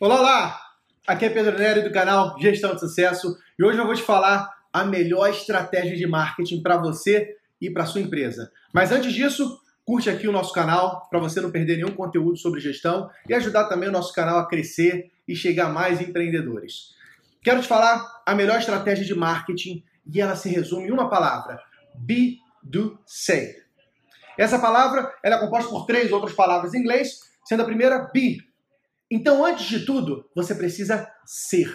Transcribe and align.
Olá, 0.00 0.20
olá! 0.20 0.60
Aqui 1.08 1.24
é 1.24 1.28
Pedro 1.28 1.58
Nery 1.58 1.82
do 1.82 1.90
canal 1.90 2.38
Gestão 2.38 2.72
de 2.72 2.78
Sucesso 2.78 3.36
e 3.58 3.64
hoje 3.64 3.78
eu 3.78 3.84
vou 3.84 3.96
te 3.96 4.02
falar 4.02 4.48
a 4.72 4.84
melhor 4.84 5.28
estratégia 5.28 5.96
de 5.96 6.06
marketing 6.06 6.62
para 6.62 6.76
você 6.76 7.36
e 7.60 7.68
para 7.68 7.84
sua 7.84 8.00
empresa. 8.00 8.52
Mas 8.72 8.92
antes 8.92 9.12
disso, 9.12 9.60
curte 9.84 10.08
aqui 10.08 10.28
o 10.28 10.32
nosso 10.32 10.52
canal 10.52 11.08
para 11.10 11.18
você 11.18 11.40
não 11.40 11.50
perder 11.50 11.78
nenhum 11.78 11.96
conteúdo 11.96 12.36
sobre 12.36 12.60
gestão 12.60 13.10
e 13.28 13.34
ajudar 13.34 13.64
também 13.64 13.88
o 13.88 13.92
nosso 13.92 14.14
canal 14.14 14.38
a 14.38 14.46
crescer 14.46 15.10
e 15.26 15.34
chegar 15.34 15.66
a 15.66 15.72
mais 15.72 16.00
empreendedores. 16.00 16.94
Quero 17.42 17.60
te 17.60 17.66
falar 17.66 18.22
a 18.24 18.36
melhor 18.36 18.60
estratégia 18.60 19.04
de 19.04 19.16
marketing 19.16 19.82
e 20.06 20.20
ela 20.20 20.36
se 20.36 20.48
resume 20.48 20.86
em 20.86 20.92
uma 20.92 21.10
palavra: 21.10 21.60
be, 21.96 22.38
do, 22.62 22.96
say. 23.04 23.56
Essa 24.38 24.60
palavra 24.60 25.12
ela 25.24 25.38
é 25.38 25.40
composta 25.40 25.68
por 25.68 25.86
três 25.86 26.12
outras 26.12 26.34
palavras 26.36 26.72
em 26.72 26.78
inglês, 26.78 27.18
sendo 27.44 27.64
a 27.64 27.66
primeira 27.66 28.08
be, 28.14 28.47
então, 29.10 29.44
antes 29.44 29.66
de 29.66 29.86
tudo, 29.86 30.28
você 30.34 30.54
precisa 30.54 31.10
ser. 31.24 31.72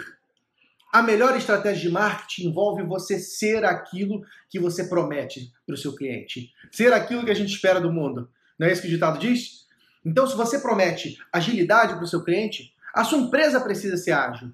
A 0.91 1.02
melhor 1.02 1.35
estratégia 1.35 1.81
de 1.81 1.89
marketing 1.89 2.49
envolve 2.49 2.84
você 2.84 3.17
ser 3.20 3.66
aquilo 3.66 4.23
que 4.48 4.59
você 4.59 4.84
promete 4.84 5.52
para 5.66 5.73
o 5.73 5.77
seu 5.77 5.95
cliente. 5.95 6.52
Ser 6.72 6.94
aquilo 6.94 7.25
que 7.25 7.31
a 7.31 7.35
gente 7.35 7.52
espera 7.52 7.81
do 7.81 7.91
mundo. 7.91 8.30
Não 8.59 8.67
é 8.67 8.72
isso 8.72 8.84
que 8.84 8.88
o 8.88 8.91
ditado 8.91 9.17
diz? 9.17 9.66
Então, 10.05 10.27
se 10.27 10.35
você 10.35 10.59
promete 10.59 11.17
agilidade 11.31 11.95
para 11.95 12.03
o 12.03 12.08
seu 12.08 12.23
cliente, 12.23 12.75
a 12.94 13.03
sua 13.03 13.17
empresa 13.17 13.59
precisa 13.59 13.97
ser 13.97 14.11
ágil. 14.11 14.53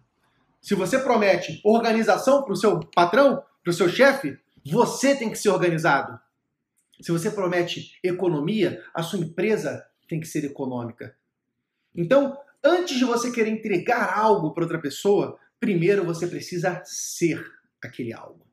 Se 0.62 0.73
você 0.76 0.99
promete 0.99 1.59
organização 1.66 2.43
para 2.43 2.54
o 2.54 2.55
seu 2.55 2.80
patrão, 2.96 3.43
para 3.62 3.71
o 3.71 3.73
seu 3.73 3.90
chefe, 3.90 4.38
você 4.66 5.16
tem 5.16 5.30
que 5.30 5.38
ser 5.38 5.49
organizado. 5.49 6.18
Se 7.02 7.12
você 7.12 7.30
promete 7.30 7.98
economia, 8.02 8.82
a 8.93 9.04
sua 9.04 9.20
empresa 9.20 9.85
tem 10.07 10.21
que 10.21 10.27
ser 10.27 10.46
econômica. 10.46 11.16
Então, 11.96 12.38
Antes 12.63 12.98
de 12.98 13.05
você 13.05 13.31
querer 13.31 13.49
entregar 13.49 14.18
algo 14.18 14.54
para 14.54 14.63
outra 14.63 14.80
pessoa, 14.80 15.40
primeiro 15.59 16.04
você 16.04 16.27
precisa 16.27 16.82
ser 16.85 17.43
aquele 17.82 18.13
algo. 18.13 18.46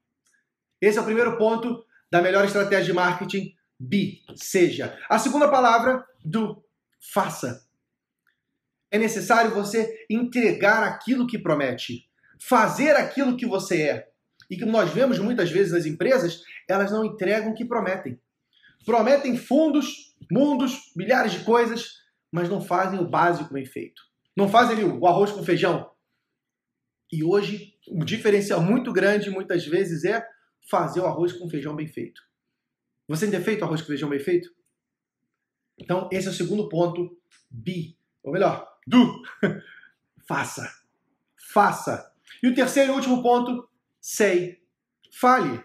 Esse 0.81 0.99
é 0.99 1.01
o 1.01 1.05
primeiro 1.05 1.37
ponto 1.37 1.85
da 2.11 2.23
melhor 2.23 2.45
estratégia 2.45 2.87
de 2.87 2.93
marketing. 2.93 3.55
Be, 3.79 4.23
seja. 4.37 4.97
A 5.09 5.19
segunda 5.19 5.49
palavra, 5.49 6.07
do, 6.25 6.65
faça. 7.13 7.67
É 8.91 8.99
necessário 8.99 9.51
você 9.51 10.07
entregar 10.09 10.83
aquilo 10.85 11.27
que 11.27 11.39
promete, 11.39 12.09
fazer 12.39 12.97
aquilo 12.97 13.37
que 13.37 13.45
você 13.45 13.83
é. 13.83 14.09
E 14.49 14.57
que 14.57 14.65
nós 14.65 14.91
vemos 14.91 15.19
muitas 15.19 15.51
vezes 15.51 15.73
nas 15.73 15.87
empresas, 15.87 16.43
elas 16.69 16.93
não 16.93 17.05
entregam 17.05 17.51
o 17.51 17.55
que 17.55 17.65
prometem. 17.65 18.21
Prometem 18.85 19.37
fundos, 19.37 20.15
mundos, 20.31 20.93
milhares 20.95 21.33
de 21.33 21.41
coisas, 21.41 22.03
mas 22.31 22.49
não 22.49 22.61
fazem 22.61 22.99
o 22.99 23.09
básico 23.09 23.53
bem 23.53 23.65
feito. 23.65 24.03
Não 24.37 24.49
fazem 24.49 24.85
o 24.85 25.07
arroz 25.07 25.33
com 25.33 25.43
feijão. 25.43 25.91
E 27.11 27.23
hoje, 27.23 27.75
um 27.89 28.05
diferencial 28.05 28.61
muito 28.61 28.93
grande, 28.93 29.31
muitas 29.31 29.65
vezes, 29.67 30.05
é 30.05 30.27
fazer 30.69 31.01
o 31.01 31.07
arroz 31.07 31.33
com 31.33 31.49
feijão 31.49 31.75
bem 31.75 31.87
feito. 31.87 32.21
Você 33.09 33.31
tem 33.31 33.41
feito 33.41 33.65
arroz 33.65 33.81
com 33.81 33.87
feijão 33.89 34.09
bem 34.09 34.19
feito? 34.19 34.51
Então, 35.79 36.09
esse 36.13 36.27
é 36.27 36.31
o 36.31 36.35
segundo 36.35 36.69
ponto. 36.69 37.17
Be. 37.51 37.97
Ou 38.23 38.33
melhor, 38.33 38.67
do. 38.87 39.23
Faça. 40.27 40.69
Faça. 41.53 42.13
E 42.43 42.49
o 42.49 42.55
terceiro 42.55 42.93
e 42.93 42.95
último 42.97 43.23
ponto, 43.23 43.69
say. 44.01 44.61
Fale. 45.13 45.65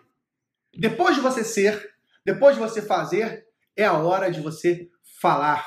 Depois 0.74 1.16
de 1.16 1.22
você 1.22 1.44
ser, 1.44 1.96
depois 2.24 2.56
de 2.56 2.62
você 2.62 2.82
fazer, 2.82 3.48
é 3.76 3.84
a 3.84 3.98
hora 3.98 4.32
de 4.32 4.40
você 4.40 4.90
falar. 5.20 5.66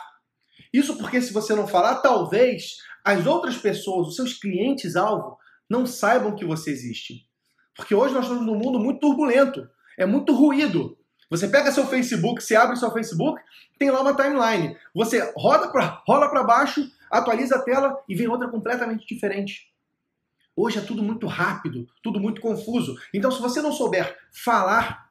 Isso 0.75 0.99
porque 0.99 1.23
se 1.23 1.33
você 1.33 1.55
não 1.55 1.69
falar, 1.69 2.01
talvez 2.01 2.79
as 3.05 3.25
outras 3.27 3.57
pessoas, 3.57 4.09
os 4.09 4.17
seus 4.17 4.35
clientes-alvo, 4.35 5.39
não 5.71 5.87
saibam 5.87 6.35
que 6.35 6.45
você 6.45 6.73
existe. 6.73 7.29
Porque 7.77 7.95
hoje 7.95 8.13
nós 8.13 8.25
estamos 8.25 8.45
num 8.45 8.59
mundo 8.59 8.81
muito 8.81 8.99
turbulento, 8.99 9.69
é 9.97 10.05
muito 10.05 10.35
ruído. 10.35 10.99
Você 11.31 11.47
pega 11.47 11.71
seu 11.71 11.87
Facebook, 11.87 12.43
você 12.43 12.57
abre 12.57 12.75
seu 12.75 12.91
Facebook, 12.91 13.41
tem 13.79 13.89
lá 13.89 14.01
uma 14.01 14.17
timeline. 14.17 14.77
Você 14.93 15.33
roda 15.37 15.69
pra, 15.69 16.03
rola 16.09 16.29
para 16.29 16.43
baixo, 16.43 16.91
atualiza 17.09 17.55
a 17.55 17.63
tela 17.63 17.97
e 18.09 18.17
vem 18.17 18.27
outra 18.27 18.49
completamente 18.49 19.07
diferente. 19.07 19.73
Hoje 20.57 20.79
é 20.79 20.83
tudo 20.83 21.05
muito 21.05 21.29
rápido, 21.29 21.87
tudo 22.03 22.19
muito 22.19 22.41
confuso. 22.41 22.97
Então, 23.13 23.31
se 23.31 23.41
você 23.41 23.63
não 23.63 23.73
souber 23.73 24.19
falar, 24.33 25.09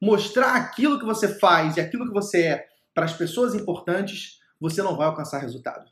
mostrar 0.00 0.54
aquilo 0.54 0.98
que 0.98 1.04
você 1.04 1.38
faz 1.38 1.76
e 1.76 1.82
aquilo 1.82 2.06
que 2.06 2.14
você 2.14 2.42
é 2.46 2.66
para 2.94 3.04
as 3.04 3.12
pessoas 3.12 3.54
importantes, 3.54 4.40
você 4.62 4.80
não 4.80 4.96
vai 4.96 5.08
alcançar 5.08 5.40
resultado. 5.40 5.90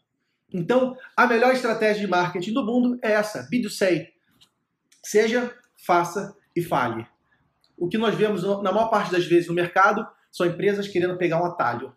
Então, 0.53 0.97
a 1.17 1.27
melhor 1.27 1.53
estratégia 1.53 2.01
de 2.01 2.07
marketing 2.07 2.53
do 2.53 2.65
mundo 2.65 3.01
é 3.03 3.11
essa, 3.11 3.43
be 3.51 3.61
do 3.61 3.69
say. 3.69 4.13
Seja, 5.03 5.53
faça 5.77 6.37
e 6.55 6.63
fale. 6.63 7.05
O 7.77 7.89
que 7.89 7.99
nós 7.99 8.15
vemos 8.15 8.45
na 8.45 8.71
maior 8.71 8.89
parte 8.89 9.11
das 9.11 9.27
vezes 9.27 9.49
no 9.49 9.55
mercado 9.55 10.07
são 10.31 10.47
empresas 10.47 10.87
querendo 10.87 11.19
pegar 11.19 11.43
um 11.43 11.47
atalho. 11.47 11.93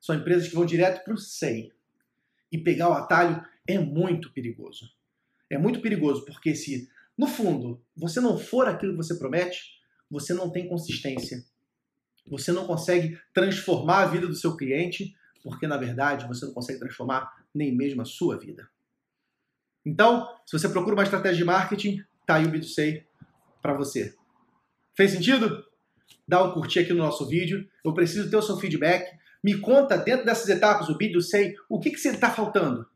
São 0.00 0.16
empresas 0.16 0.48
que 0.48 0.54
vão 0.54 0.64
direto 0.64 1.04
para 1.04 1.12
o 1.12 1.18
say. 1.18 1.70
E 2.50 2.56
pegar 2.56 2.88
o 2.88 2.94
atalho 2.94 3.44
é 3.66 3.78
muito 3.78 4.32
perigoso. 4.32 4.88
É 5.50 5.58
muito 5.58 5.82
perigoso 5.82 6.24
porque 6.24 6.54
se, 6.54 6.88
no 7.18 7.26
fundo, 7.26 7.82
você 7.94 8.18
não 8.18 8.38
for 8.38 8.66
aquilo 8.66 8.92
que 8.92 8.96
você 8.96 9.14
promete, 9.16 9.60
você 10.10 10.32
não 10.32 10.48
tem 10.48 10.66
consistência. 10.66 11.44
Você 12.26 12.50
não 12.50 12.66
consegue 12.66 13.18
transformar 13.34 14.04
a 14.04 14.06
vida 14.06 14.26
do 14.26 14.34
seu 14.34 14.56
cliente 14.56 15.14
porque 15.44 15.66
na 15.66 15.76
verdade 15.76 16.26
você 16.26 16.46
não 16.46 16.54
consegue 16.54 16.80
transformar 16.80 17.30
nem 17.54 17.76
mesmo 17.76 18.00
a 18.00 18.06
sua 18.06 18.38
vida. 18.38 18.66
Então, 19.84 20.26
se 20.46 20.58
você 20.58 20.66
procura 20.68 20.96
uma 20.96 21.02
estratégia 21.02 21.36
de 21.36 21.44
marketing, 21.44 22.02
tá 22.26 22.36
aí 22.36 22.46
o 22.46 22.50
B2C 22.50 23.04
para 23.60 23.74
você. 23.74 24.14
Fez 24.96 25.10
sentido? 25.10 25.62
Dá 26.26 26.42
um 26.42 26.52
curtir 26.52 26.80
aqui 26.80 26.94
no 26.94 27.04
nosso 27.04 27.28
vídeo. 27.28 27.68
Eu 27.84 27.92
preciso 27.92 28.30
ter 28.30 28.36
o 28.36 28.42
seu 28.42 28.56
feedback. 28.56 29.14
Me 29.42 29.58
conta 29.60 29.98
dentro 29.98 30.24
dessas 30.24 30.48
etapas, 30.48 30.88
o 30.88 30.96
B2C, 30.96 31.54
o 31.68 31.78
que, 31.78 31.90
que 31.90 31.98
você 31.98 32.10
está 32.10 32.30
faltando? 32.30 32.88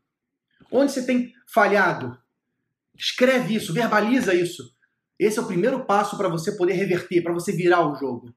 Onde 0.71 0.91
você 0.91 1.05
tem 1.05 1.31
falhado? 1.47 2.17
Escreve 2.97 3.55
isso, 3.55 3.71
verbaliza 3.71 4.33
isso. 4.33 4.75
Esse 5.19 5.37
é 5.37 5.41
o 5.41 5.47
primeiro 5.47 5.85
passo 5.85 6.17
para 6.17 6.27
você 6.27 6.57
poder 6.57 6.73
reverter, 6.73 7.21
para 7.21 7.33
você 7.33 7.51
virar 7.51 7.87
o 7.87 7.95
jogo. 7.95 8.33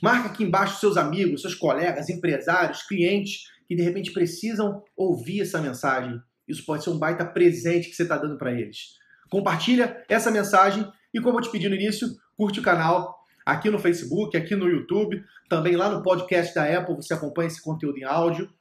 Marca 0.00 0.28
aqui 0.28 0.44
embaixo 0.44 0.80
seus 0.80 0.96
amigos, 0.96 1.42
seus 1.42 1.54
colegas, 1.54 2.08
empresários, 2.08 2.82
clientes 2.82 3.50
que 3.66 3.76
de 3.76 3.82
repente 3.82 4.12
precisam 4.12 4.82
ouvir 4.96 5.40
essa 5.40 5.60
mensagem. 5.60 6.20
Isso 6.46 6.64
pode 6.64 6.84
ser 6.84 6.90
um 6.90 6.98
baita 6.98 7.24
presente 7.24 7.88
que 7.88 7.96
você 7.96 8.02
está 8.02 8.16
dando 8.16 8.36
para 8.36 8.52
eles. 8.52 8.98
Compartilha 9.30 10.04
essa 10.08 10.30
mensagem 10.30 10.86
e, 11.14 11.20
como 11.20 11.38
eu 11.38 11.42
te 11.42 11.50
pedi 11.50 11.68
no 11.68 11.74
início, 11.74 12.08
curte 12.36 12.60
o 12.60 12.62
canal 12.62 13.18
aqui 13.44 13.70
no 13.70 13.78
Facebook, 13.78 14.36
aqui 14.36 14.54
no 14.54 14.68
YouTube, 14.68 15.24
também 15.48 15.76
lá 15.76 15.90
no 15.90 16.02
podcast 16.02 16.54
da 16.54 16.64
Apple 16.64 16.96
você 16.96 17.14
acompanha 17.14 17.48
esse 17.48 17.62
conteúdo 17.62 17.98
em 17.98 18.04
áudio 18.04 18.52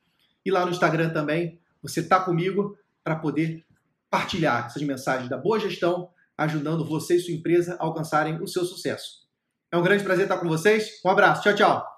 e 0.45 0.51
lá 0.51 0.65
no 0.65 0.71
Instagram 0.71 1.09
também 1.09 1.59
você 1.81 1.99
está 1.99 2.19
comigo 2.19 2.77
para 3.03 3.15
poder 3.15 3.63
partilhar 4.09 4.65
essas 4.65 4.81
mensagens 4.83 5.29
da 5.29 5.37
boa 5.37 5.59
gestão, 5.59 6.09
ajudando 6.37 6.85
você 6.85 7.15
e 7.15 7.19
sua 7.19 7.33
empresa 7.33 7.75
a 7.79 7.83
alcançarem 7.83 8.41
o 8.41 8.47
seu 8.47 8.65
sucesso. 8.65 9.21
É 9.71 9.77
um 9.77 9.81
grande 9.81 10.03
prazer 10.03 10.25
estar 10.25 10.37
com 10.37 10.47
vocês. 10.47 10.99
Um 11.05 11.09
abraço. 11.09 11.43
Tchau, 11.43 11.55
tchau. 11.55 11.90